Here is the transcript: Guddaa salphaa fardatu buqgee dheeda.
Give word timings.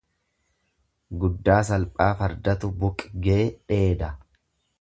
Guddaa 1.23 1.59
salphaa 1.69 2.09
fardatu 2.23 2.73
buqgee 2.81 3.39
dheeda. 3.73 4.13